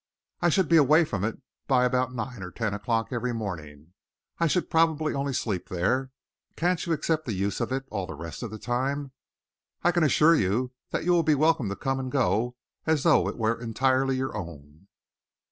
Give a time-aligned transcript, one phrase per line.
[0.41, 3.93] I should be away from it by about nine or ten o'clock every morning.
[4.39, 6.09] I should probably only sleep there.
[6.55, 9.11] Can't you accept the use of it all the rest of the time?
[9.83, 12.55] I can assure you that you will be welcome to come and go
[12.87, 14.87] as though it were entirely your own."